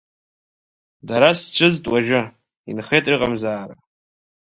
Дара 1.07 1.29
сцәыӡт 1.39 1.85
уажәы, 1.91 2.21
инхеит 2.69 3.05
рыҟамзаара. 3.11 3.75